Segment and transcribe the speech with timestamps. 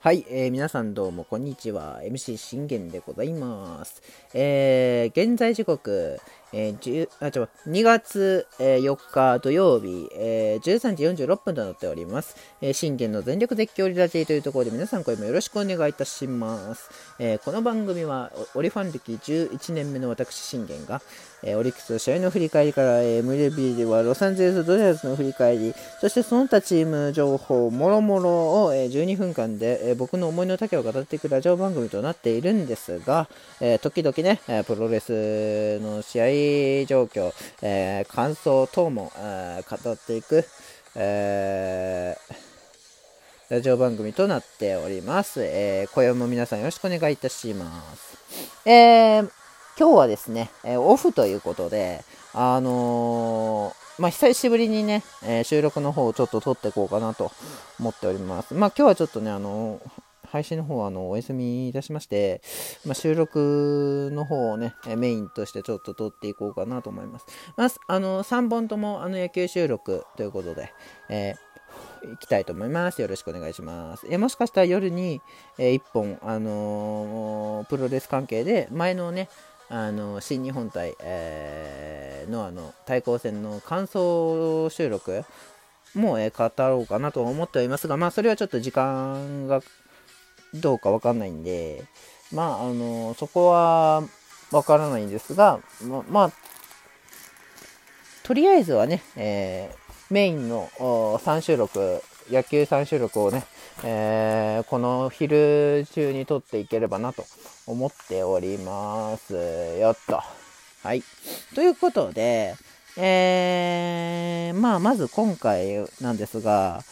[0.00, 2.00] はい、えー、皆さんどうもこんにちは。
[2.04, 4.02] MC 信玄でございます。
[4.34, 6.20] えー、現在時刻、
[6.52, 12.36] えー、あちょ2月、えー、4日土曜日、えー、13時46分となっております。
[12.60, 16.90] えー、信玄の全力絶叫リラジーというところで皆さんこれもよろしくお願いいたします。
[17.18, 21.02] えー、この番組はオリファン歴11年目の私信玄が、
[21.42, 33.28] えー、オリックスの試合の振り返りから、えー、MLB ではロサンゼルスドジャースの振り返り、そしてその他チーム情報、もろもろを、えー、12分間で、えー、僕の思いの丈を語っていくラジオ番組となっているんですが、
[33.60, 36.26] えー、時々ね、プロレスの試合
[36.86, 37.32] 状況、
[37.62, 39.12] えー、感想等も、
[39.68, 40.44] 語っていく、
[40.94, 45.42] えー、ラジオ番組となっております。
[45.42, 48.18] えー、今宵も皆さんよろしくお願いいたします。
[48.68, 49.30] えー、
[49.78, 57.30] 今日はですね、えオフということで、あのまあ、久しぶりにね、え収録の方をちょっと撮っていこうかなと
[57.78, 58.54] 思っております。
[58.54, 59.80] まあ、今日はちょっとね、あの
[60.36, 62.42] 配信の方はあのお休みいたしまして、
[62.84, 67.26] まあ、収録の方をね、メインとしてちょっと撮っていこうかなと思います。
[67.56, 70.74] まあ、あの3本ともあの野球収録ということで、
[71.08, 73.00] えー、いきたいと思います。
[73.00, 74.06] よろしくお願いします。
[74.10, 75.22] えもしかしたら夜に、
[75.56, 79.30] えー、1本、あのー、プロレス関係で、前のね、
[79.70, 85.24] あの新日本対、えー、のあの対抗戦の感想収録
[85.96, 89.60] も、え、語ろうかなと思っておりますが、まあ、それはちょっと時間が
[90.54, 91.84] どうかわかんないんで、
[92.32, 94.02] まあ、あの、そこは
[94.52, 96.32] わからないんですが、ま、まあ、
[98.22, 103.44] とりあえずはね、えー、メインの3収録、野球3収録をね、
[103.84, 107.24] えー、この昼中に撮っていければなと
[107.66, 109.34] 思っております。
[109.78, 110.20] よっと。
[110.82, 111.02] はい。
[111.54, 112.54] ということで、
[112.96, 116.82] えー、まあ、まず今回なんですが、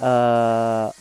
[0.00, 0.94] あ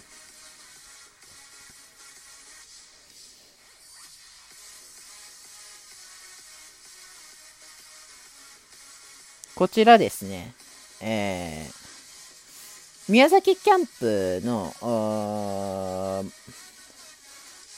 [9.57, 10.53] こちらですね、
[11.01, 14.71] えー、宮崎キャンプの、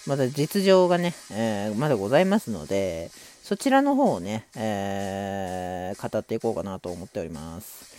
[0.06, 3.12] まだ実情がね、えー、まだございますので、
[3.44, 7.99] そちらの方をね、えー、語っていこうかなと思っております。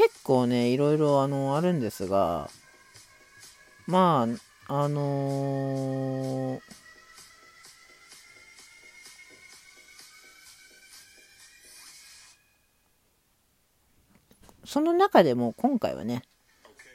[0.00, 2.48] 結構ね、いろいろあの、あるんですが、
[3.86, 4.26] ま
[4.66, 6.60] あ、あのー、
[14.64, 16.22] その中でも今回はね、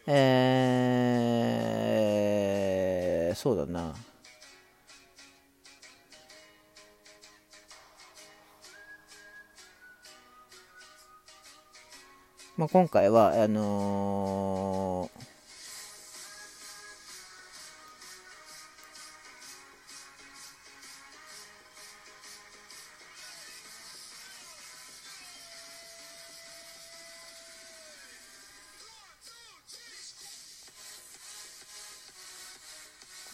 [0.07, 3.93] えー、そうだな。
[12.57, 15.25] まあ、今回はあのー、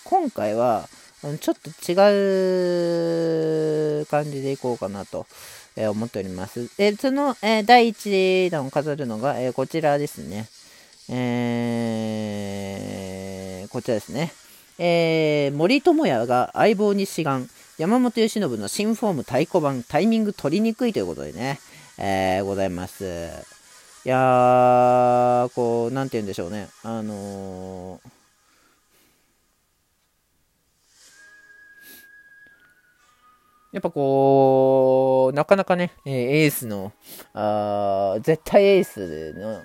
[0.04, 0.90] 今回は
[1.40, 1.94] ちょっと違
[4.02, 5.28] う感じでいこうかなと。
[5.76, 6.70] え、思っております。
[6.78, 10.48] で、その、え、第1弾を飾るのが、え、こちらですね。
[11.10, 14.34] えーこちらですね。
[14.78, 21.60] えー森友哉が相棒に志願、山本由伸の新フォーム太鼓判、タイミング取りにくいということでね、
[21.98, 23.30] えーございます。
[24.04, 26.68] いやー、こう、なんて言うんでしょうね。
[26.84, 28.21] あのー
[33.72, 36.92] やっぱこう、なかなかね、エースの、
[37.34, 39.64] あ絶対エースの、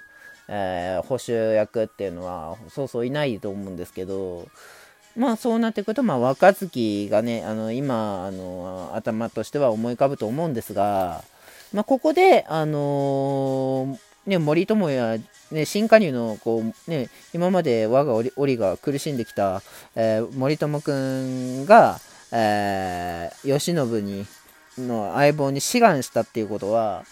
[0.48, 4.46] えー、補修役っていうのは、そうそういないと思うんですけど、
[5.16, 11.24] まあそうなってくると、まあ若月がね、あの今、あの頭としては思い浮かぶと思うんですが、
[11.72, 15.20] まあここで、あのー、ね、森友哉、
[15.50, 19.62] ね、新加入のこう、ね、今まで我が檻が苦しんできた、
[19.96, 21.98] えー、森友君が、
[22.32, 24.26] えー、慶喜に
[24.78, 27.04] の相棒に志願したっていうことは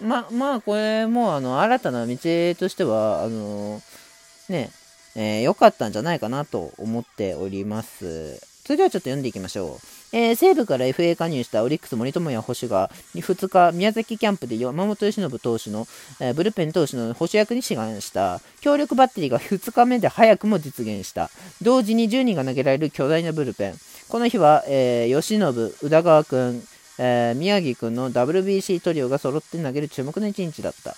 [0.00, 3.80] ままあこれもあの新たな道としてはあの
[4.48, 4.70] ね
[5.18, 8.38] えー、良かったんじゃないかなと思っております。
[8.66, 9.86] それではちょっと読んでいきましょう。
[10.12, 15.86] えー、西部から FA 加入したオリックス森友哉捕手が2日、宮崎キャンプで山本由伸投手の、
[16.20, 21.30] えー、ブルペン投手の捕手役に志願した強力バッテリーが2日目で早くも実現した
[21.62, 23.74] 同時に10人が投げられる巨大なブルペン
[24.08, 26.62] この日は、えー、吉信、宇田川君、
[26.98, 30.94] えー、宮城君の WBC トリオが揃って投げる注目の一日だった。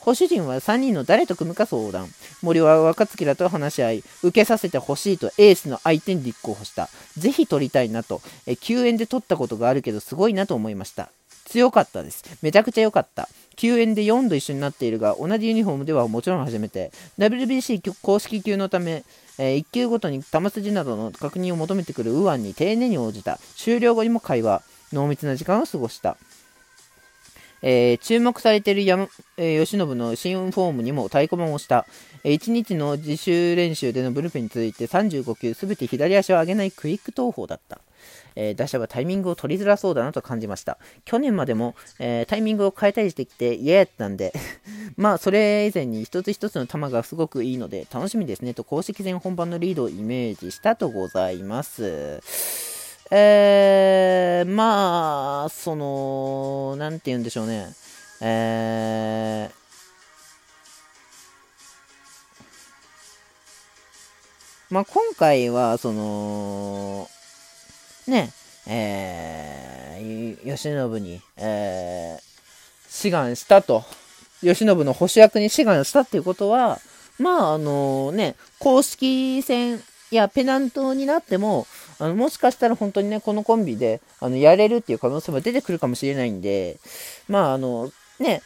[0.00, 2.08] 保守陣は3人の誰と組むか相談。
[2.42, 6.88] 森は若月らと話し合い、受けさせてほしいとエースの相手に立候補した。
[7.16, 11.10] ぜひ取りたいなと、え救援で取ったことがあるけどすごいなと思いました。
[11.44, 12.24] 強かったです。
[12.42, 13.28] めちゃくちゃ良かった。
[13.56, 16.90] 救援で4度一緒になっているが、同じユニフォームではもちろん初めて。
[17.18, 19.04] WBC 公式級のため、
[19.38, 23.38] えー、1球ごとに球筋などの確認を求めてくる右腕に丁寧に応じた。
[23.56, 24.62] 終了後にも会話。
[24.92, 26.16] 濃密な時間を過ごした。
[27.62, 31.86] えー、注目されている山、えー、吉信の新フォームにも太鼓判をした、
[32.24, 37.80] えー、1日の自主練習でのブルペンに続いて35球すべて左足を上げないクイック投法だった、
[38.34, 44.32] えー、打者はタイミングを取りづらそうだなと感じました去年までも、えタイミングを変えたりしてきて嫌やったんで
[44.96, 52.72] まあそれ以前に一つ一つの球がすごくいいので楽しみですねと公式戦本番のリードをイメージしたとございます
[53.14, 57.68] えー、まあ、その、なんて言うんでしょうね。
[58.22, 67.10] えー、まあ、今回は、その、
[68.06, 68.30] ね、
[68.66, 73.84] えー、慶喜に、えー、志願したと。
[74.42, 76.80] 慶喜の保守役に志願したっていうことは、
[77.18, 81.66] まあ、あのね、公式戦やペナントになっても、
[81.98, 86.78] あのもしかしたら本当にね、このコンビであのやれるっていう可能性も出てくるかもしれないんで、
[87.28, 88.42] まあ、あの、ね、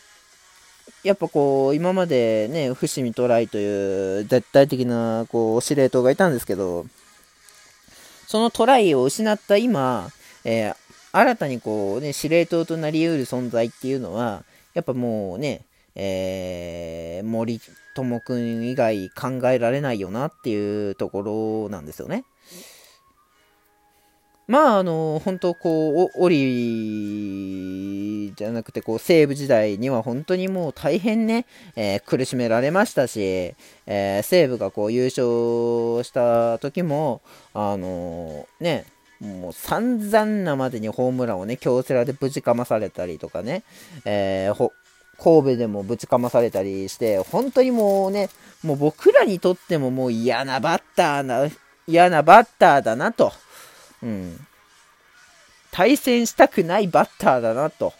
[1.02, 6.86] やっぱこう、今までね、伏見トライという絶対的なこう司令塔がいたんですけど、
[8.26, 10.10] そのトライを失った今、
[10.44, 10.76] えー、
[11.12, 14.44] 新たにこうね、司令塔となり得る存在っていうのは、
[14.74, 15.64] やっぱもうね、
[15.94, 17.60] えー、森
[17.94, 21.22] 友くん以外考えられないよなっていうとこ
[21.68, 22.24] ろなんですよね。
[24.48, 33.54] まあ、あの、本当こう、オリじゃなくて、こう、西部時代には本当にもう大変ね、えー、苦しめられましたし、
[33.86, 37.22] えー、西部がこう、優勝した時も、
[37.54, 38.84] あのー、ね、
[39.20, 43.64] もう散々なまでにホームランをね、京セラでぶちかまされたりとかね、
[44.04, 44.70] えー、
[45.18, 48.28] 神戸でもぶちかまされたりして、本当にもうね、
[48.62, 51.48] もう僕らにとってももう嫌なバッターな、
[51.88, 53.32] 嫌なバッターだなと。
[54.02, 54.46] うん、
[55.70, 57.92] 対戦したくないバッターだなと、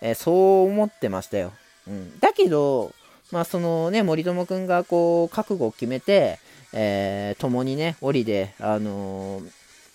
[0.00, 1.52] えー、そう思ってましたよ。
[1.86, 2.92] うん、だけど、
[3.30, 6.38] まあ、そのね、森友君がこう、覚悟を決めて、
[6.72, 9.50] えー、共にね、折で、あのー、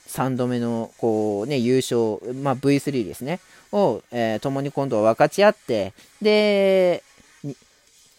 [0.07, 3.39] 3度目の、こうね、優勝、まあ、V3 ですね、
[3.71, 7.03] を、えー、共に今度は分かち合って、で、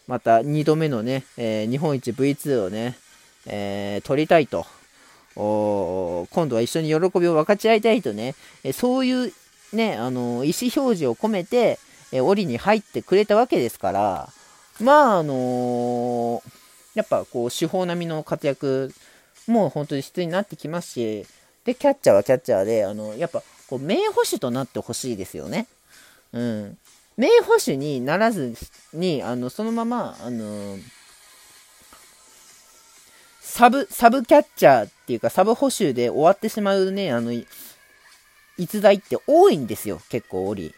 [0.06, 2.96] また2度目のね、えー、日本一 V2 をね、
[3.46, 4.67] えー、取りたいと。
[5.38, 9.32] 今度は一緒に喜びを分かち合いたいとね、えそういう
[9.73, 11.79] ね、あの意思表示を込めて、
[12.11, 14.29] え檻に入ってくれたわけですから、
[14.81, 16.43] まあ、あの
[16.94, 18.93] やっぱこう、手法並みの活躍
[19.46, 21.26] も本当に必要になってきますし、
[21.64, 25.67] で、キャッチャーはキャッチャーで、あの、やっぱ、こう、名捕手となってほしいですよね。
[26.32, 26.79] うん。
[27.17, 28.55] 名捕手にならず
[28.93, 30.79] に、あの、そのまま、あの
[33.48, 37.32] サブ、サブキャッチャーっていうか、サブ補修で終わってしまうね、あの、
[38.58, 40.75] 逸材って多いんですよ、結構、オリ。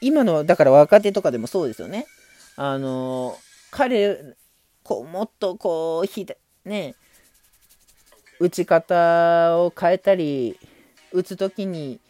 [0.00, 2.06] 今の、だから若手とかでもそうですよね。
[2.56, 3.38] あの、
[3.70, 4.18] 彼、
[4.82, 6.26] こう、もっとこう、ひ
[6.64, 6.94] ね、
[8.40, 10.58] 打ち方を変えたり、
[11.12, 12.00] 打つ時に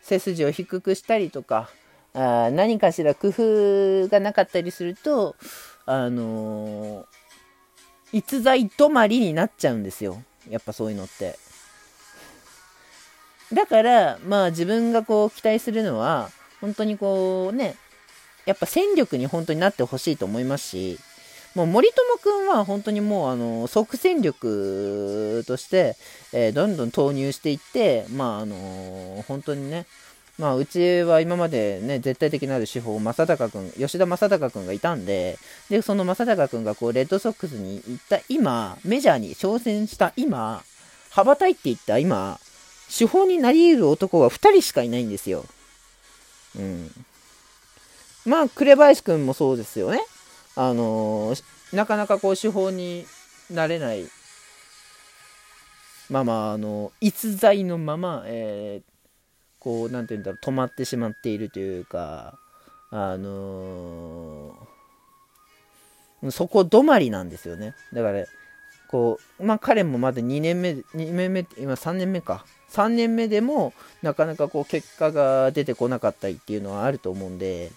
[0.00, 1.68] 背筋を低くしたりとか、
[2.14, 5.36] あ何かしら工夫がなかったりすると、
[5.84, 7.25] あのー、
[8.16, 10.22] 逸材止まりになっちゃうんですよ。
[10.48, 11.38] やっぱそういうのって。
[13.52, 16.30] だから、まあ自分がこう期待するのは、
[16.60, 17.76] 本当にこうね、
[18.46, 20.98] やっぱ戦力に本当になってほしいと思いますし、
[21.54, 25.96] もう森友くんは本当にもうあの即戦力として、
[26.32, 29.86] えー、どんどん投入していって、まああの本当にね、
[30.38, 35.38] まあ、うちは今までね、絶対的なる手法、正隆君、吉田正尚君がいたんで、
[35.70, 40.62] で、その正隆君がこう、レッドソックスに行った今、メジャーに挑戦した今、
[41.10, 42.38] 羽ばたいていった今、
[42.96, 45.46] 手法になり得る男は2人しかいないんですよ。
[46.58, 46.90] うん。
[48.26, 50.00] まあ、紅林君もそうですよね。
[50.54, 53.06] あのー、なかなかこう、手法に
[53.50, 54.06] なれない。
[56.10, 58.95] まあまあ、あの、逸材のまま、えー
[59.66, 62.38] こう、なんて言うんだろう、止まってしまっているというか、
[62.92, 67.74] あのー、そこ止まりなんですよね。
[67.92, 68.24] だから、
[68.86, 72.46] こう、まあ彼もまだ2年目、2年目、今3年目か。
[72.70, 77.72] 3年目でもなかなかこう結果が出てこなかったりっていうのはあると思うんで、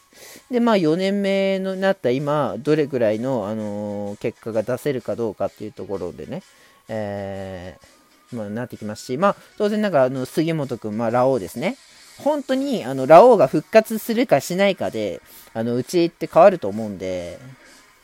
[0.52, 6.44] で、まあ4年目になった今、どれぐらいの、あのー、結果が出せるかどうかっていうところでね、
[6.88, 7.99] えー、
[8.32, 11.78] まあなってきますし、まあ当然なんかあの杉本君、まあラオウですね。
[12.18, 15.22] 本当にあのラオウが復活するかしないかで、
[15.54, 17.40] あのうちって変わると思うんで、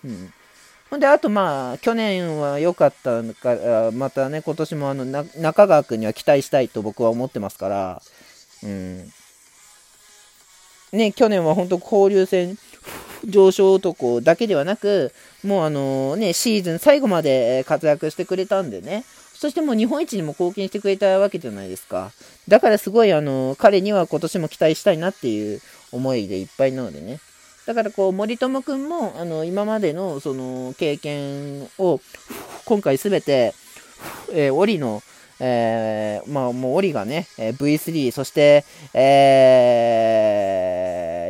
[0.03, 0.34] うん。
[0.89, 5.05] ほんで、あとまあ、去年は良かったから、またね、今年もあの、
[5.36, 8.01] 中川君には期待したいと僕は思ってますから、
[8.63, 9.12] うん。
[10.94, 12.58] ね、去年は本当交流戦
[13.25, 15.12] 上昇男だけではなく、
[15.44, 19.03] もうあのね、シーズン最後まで活躍してくれたんでね、
[19.45, 22.09] そしてもう日本一にも貢献してくれたわけじゃないですか。
[22.47, 25.61] だからすごいあの、彼には今年も期待したいなっていう
[25.91, 27.19] 思いでいっぱいなのでね。
[27.67, 32.01] だからこう、森友くんも、あの、今までのその経験を、
[32.65, 33.53] 今回すべて、
[34.33, 35.03] えー、オリの、
[35.39, 40.23] えー、まあもうオリがね、V3、そして、え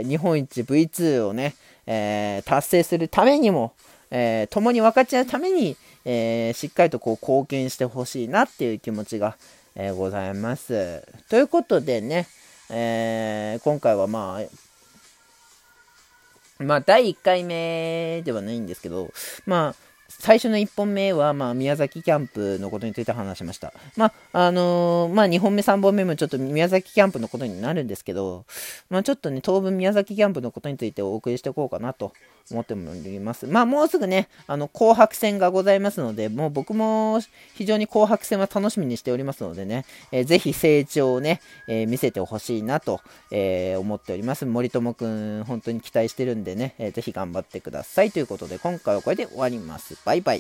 [0.05, 1.55] ー、日本一 V2 をね、
[1.86, 3.74] えー、達成するためにも、
[4.10, 5.75] えー、共に分かち合うために、
[6.06, 9.38] えー、しっかりとこう貢献してほしいなっていう気持ちが、
[9.76, 11.04] えー、ございます。
[11.30, 12.28] ということでね、
[12.70, 19.12] えー、今回はまあ、まあ、第1回目ではないんですけど、
[19.46, 19.76] まあ、
[20.19, 23.74] 最初の1本目は、まあ、宮崎キャンプのことについて話しました。
[23.95, 28.45] まあ、あのー、まあ、2本目、3本目もちょっと宮崎キャンプのことになるんですけど、
[28.89, 32.13] まあ、ちょっとね、当分宮崎キャンプのことについてお送りしていこうかなと
[32.51, 33.48] 思っております。
[33.48, 37.19] まあ、もうすぐね、あの、紅白戦がございますので、もう僕も
[37.55, 44.45] 非常に紅白戦は楽しみにしておりますのでね、えー、ぜひ成長をね、えー、見せてほしいなと、えー、思っております。
[44.45, 48.12] 森友くん、本当に期待してるんでね、えー、ぜひ頑張ってください。
[48.12, 49.95] ということで、今回はこれで終わります。
[50.06, 50.34] バイバイ。